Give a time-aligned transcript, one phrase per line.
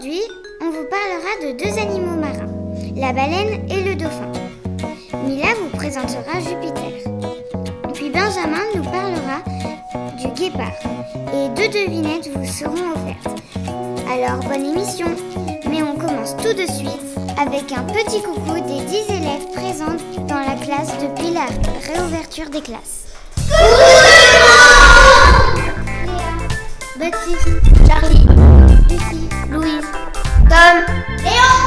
[0.00, 0.22] Aujourd'hui,
[0.62, 2.48] on vous parlera de deux animaux marins,
[2.96, 4.32] la baleine et le dauphin.
[5.26, 7.04] Mila vous présentera Jupiter.
[7.92, 9.42] Puis Benjamin nous parlera
[10.16, 10.72] du guépard.
[11.34, 13.42] Et deux devinettes vous seront offertes.
[14.10, 15.08] Alors bonne émission
[15.68, 20.40] Mais on commence tout de suite avec un petit coucou des 10 élèves présents dans
[20.40, 21.44] la classe depuis la
[21.92, 23.08] réouverture des classes.
[26.08, 26.30] Léa,
[26.98, 27.48] Baptiste,
[27.86, 28.49] Charlie, Lucie, Louise,
[30.50, 30.82] Tom,
[31.22, 31.58] Léon.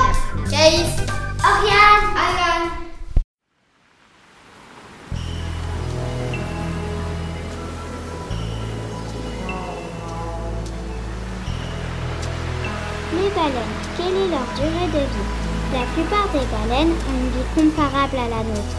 [13.13, 15.31] Les baleines, quelle est leur durée de vie?
[15.71, 18.77] La plupart des baleines ont une vie comparable à la nôtre.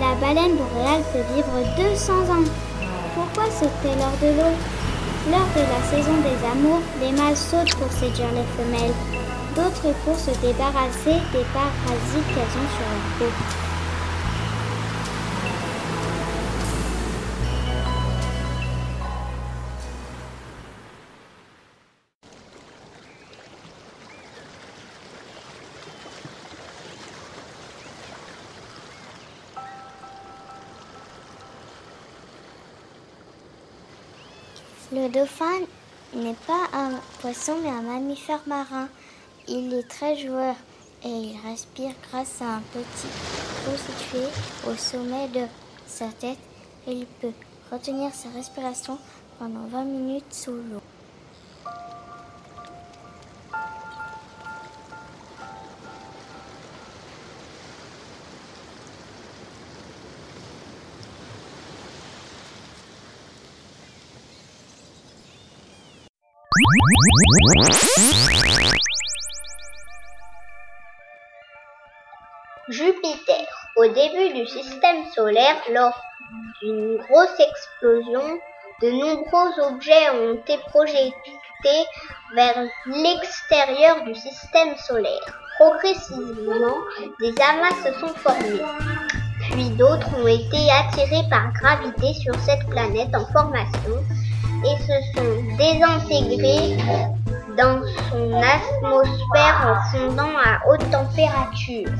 [0.00, 2.48] La baleine boréale peut vivre 200 ans.
[3.14, 4.54] Pourquoi sautent-elles hors de l'eau?
[5.30, 9.23] Lors de la saison des amours, les mâles sautent pour séduire les femelles.
[9.54, 13.32] D'autres pour se débarrasser des parasites qu'elles ont sur leur peau.
[34.92, 35.44] Le dauphin
[36.14, 38.88] n'est pas un poisson mais un mammifère marin.
[39.46, 40.54] Il est très joueur
[41.04, 43.08] et il respire grâce à un petit
[43.62, 44.24] trou situé
[44.66, 45.46] au sommet de
[45.86, 46.38] sa tête
[46.86, 47.32] et il peut
[47.70, 48.98] retenir sa respiration
[49.38, 50.80] pendant 20 minutes sous l'eau.
[72.68, 73.46] Jupiter.
[73.76, 76.00] Au début du système solaire, lors
[76.62, 78.38] d'une grosse explosion,
[78.80, 81.12] de nombreux objets ont été projetés
[82.34, 85.40] vers l'extérieur du système solaire.
[85.58, 86.78] Progressivement,
[87.20, 88.62] des amas se sont formés,
[89.50, 94.02] puis d'autres ont été attirés par gravité sur cette planète en formation
[94.64, 96.78] et se sont désintégrés
[97.56, 101.90] dans son atmosphère en fondant à haute température.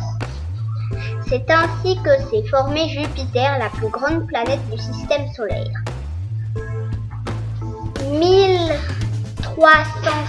[1.29, 5.83] C'est ainsi que s'est formé Jupiter, la plus grande planète du système solaire.
[8.11, 8.77] 1300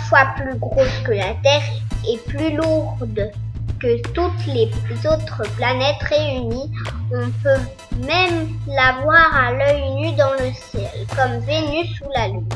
[0.07, 1.63] fois plus grosse que la Terre
[2.07, 3.31] et plus lourde
[3.79, 4.69] que toutes les
[5.05, 6.71] autres planètes réunies,
[7.11, 7.61] on peut
[8.07, 12.49] même la voir à l'œil nu dans le ciel, comme Vénus ou la Lune.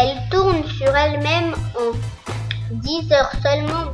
[0.00, 1.92] Elle tourne sur elle-même en
[2.72, 3.92] 10 heures seulement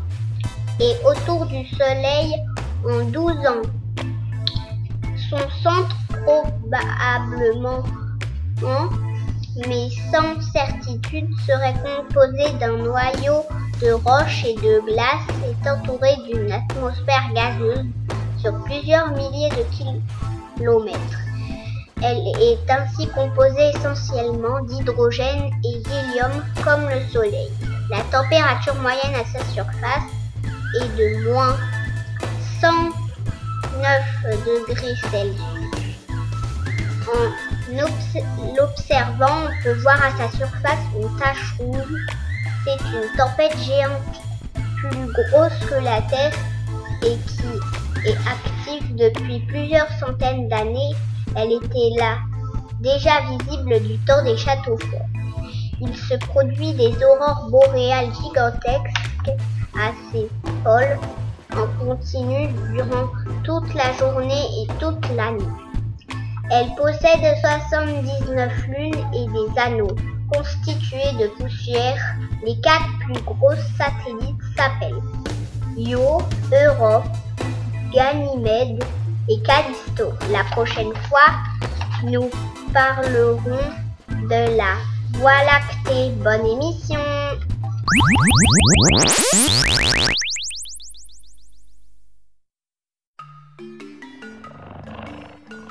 [0.81, 2.35] et autour du Soleil
[2.87, 3.63] en 12 ans.
[5.31, 7.83] Son centre probablement,
[9.69, 13.45] mais sans certitude, serait composé d'un noyau
[13.81, 17.87] de roches et de glace et entouré d'une atmosphère gazeuse
[18.39, 19.65] sur plusieurs milliers de
[20.57, 21.19] kilomètres.
[22.03, 27.51] Elle est ainsi composée essentiellement d'hydrogène et d'hélium comme le Soleil.
[27.91, 30.11] La température moyenne à sa surface
[30.81, 31.57] est de moins
[32.61, 32.95] 109
[34.45, 35.55] degrés Celsius.
[37.07, 42.07] En l'observant, on peut voir à sa surface une tache rouge.
[42.65, 44.23] C'est une tempête géante
[44.79, 46.33] plus grosse que la Terre
[47.03, 50.95] et qui est active depuis plusieurs centaines d'années.
[51.37, 52.19] Elle était là,
[52.81, 55.09] déjà visible du temps des châteaux forts.
[55.81, 59.05] Il se produit des aurores boréales gigantesques
[59.75, 60.29] assez
[60.67, 63.09] en continu durant
[63.45, 65.45] toute la journée et toute la nuit.
[66.51, 69.97] Elle possède 79 lunes et des anneaux
[70.33, 72.17] constitués de poussière.
[72.45, 75.03] Les quatre plus gros satellites s'appellent
[75.77, 76.23] Io,
[76.53, 77.05] Europe,
[77.93, 78.83] Ganymède
[79.29, 80.13] et Callisto.
[80.31, 81.33] La prochaine fois,
[82.05, 82.31] nous
[82.73, 83.39] parlerons
[84.09, 84.77] de la
[85.19, 86.11] Voie lactée.
[86.23, 87.01] Bonne émission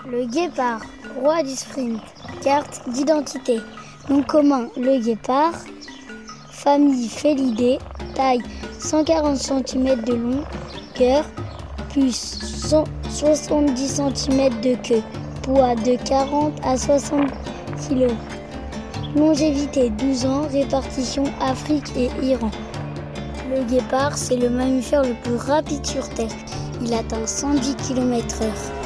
[0.05, 0.81] Le guépard,
[1.21, 2.01] roi du sprint,
[2.44, 3.61] carte d'identité.
[4.09, 5.53] Nom commun, le guépard?
[6.51, 7.79] Famille Félidée,
[8.13, 8.41] taille
[8.79, 11.23] 140 cm de longueur,
[11.89, 15.01] plus 170 cm de queue,
[15.41, 17.31] poids de 40 à 60
[17.88, 18.11] kg.
[19.15, 22.51] Longévité 12 ans, répartition Afrique et Iran.
[23.50, 26.27] Le guépard, c'est le mammifère le plus rapide sur Terre.
[26.81, 28.82] Il atteint 110 km/h.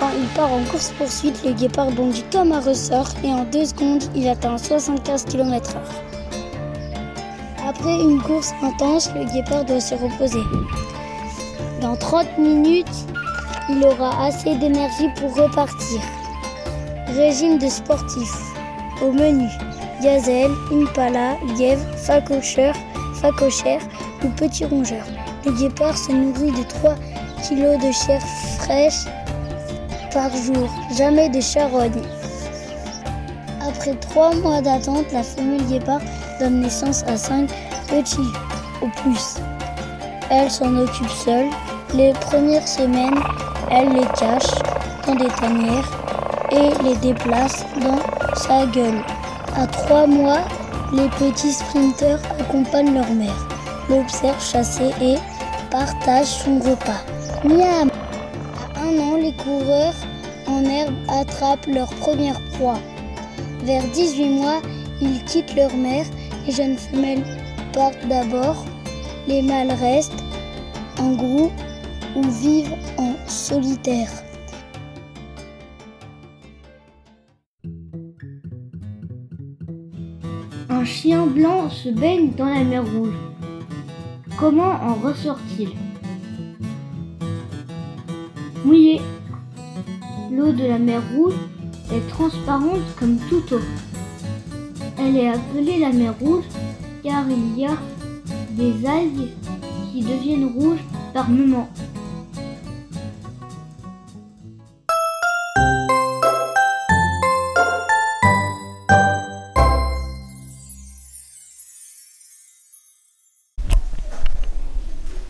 [0.00, 4.02] Quand il part en course-poursuite, le guépard bondit comme un ressort et en deux secondes,
[4.16, 5.78] il atteint 75 km/h.
[7.68, 10.42] Après une course intense, le guépard doit se reposer.
[11.80, 13.06] Dans 30 minutes,
[13.68, 16.00] il aura assez d'énergie pour repartir.
[17.14, 18.32] Régime de sportif.
[19.00, 19.48] Au menu,
[20.02, 22.74] gazelle, impala, lièvre, facocheur,
[23.14, 23.82] facochère
[24.24, 25.04] ou petit rongeur.
[25.46, 26.96] Le guépard se nourrit de 3
[27.42, 28.20] kg de chair
[28.58, 29.04] fraîche
[30.12, 32.02] par jour, jamais de charogne.
[33.66, 36.00] Après 3 mois d'attente, la femelle guépard
[36.40, 37.50] donne naissance à 5
[37.88, 38.32] petits
[38.82, 39.36] au plus.
[40.30, 41.48] Elle s'en occupe seule.
[41.94, 43.18] Les premières semaines,
[43.70, 44.52] elle les cache
[45.06, 45.90] dans des tanières
[46.50, 47.98] et les déplace dans
[48.34, 49.02] sa gueule.
[49.56, 50.40] À trois mois,
[50.92, 53.48] les petits sprinteurs accompagnent leur mère,
[53.88, 55.16] l'observent chasser et
[55.70, 57.17] partagent son repas.
[57.44, 57.88] Miam
[58.74, 59.94] À un an, les coureurs
[60.48, 62.80] en herbe attrapent leur première proie.
[63.62, 64.60] Vers 18 mois,
[65.00, 66.04] ils quittent leur mère.
[66.46, 67.24] Les jeunes femelles
[67.72, 68.64] partent d'abord.
[69.28, 70.24] Les mâles restent
[70.98, 71.52] en groupe
[72.16, 74.10] ou vivent en solitaire.
[80.70, 83.14] Un chien blanc se baigne dans la mer Rouge.
[84.38, 85.68] Comment en ressort-il
[88.64, 89.00] Mouillé.
[90.32, 91.34] L'eau de la mer Rouge
[91.92, 93.60] est transparente comme toute eau.
[94.98, 96.44] Elle est appelée la mer Rouge
[97.02, 97.76] car il y a
[98.50, 99.30] des algues
[99.92, 100.82] qui deviennent rouges
[101.14, 101.68] par moments.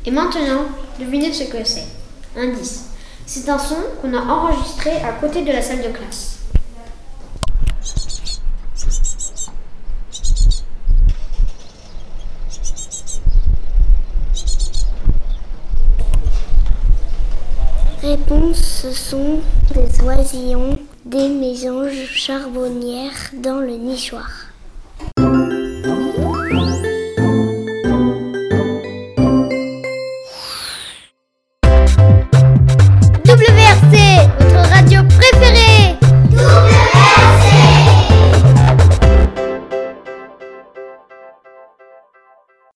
[0.07, 0.65] Et maintenant,
[0.99, 1.85] devinez ce que c'est.
[2.35, 2.98] Indice.
[3.31, 6.39] C'est un son qu'on a enregistré à côté de la salle de classe.
[18.03, 19.41] Réponse ce sont
[19.75, 24.38] des oisillons, des mésanges charbonnières dans le nichoir.